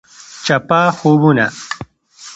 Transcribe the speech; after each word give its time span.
چپه 0.45 0.81
خوبونه… 0.99 1.47